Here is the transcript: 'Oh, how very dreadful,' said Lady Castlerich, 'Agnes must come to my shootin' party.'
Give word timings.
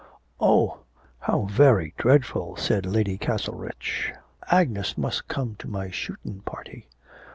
'Oh, 0.39 0.79
how 1.19 1.41
very 1.43 1.93
dreadful,' 1.95 2.55
said 2.55 2.87
Lady 2.87 3.19
Castlerich, 3.19 4.11
'Agnes 4.49 4.97
must 4.97 5.27
come 5.27 5.53
to 5.59 5.67
my 5.67 5.91
shootin' 5.91 6.41
party.' 6.41 6.87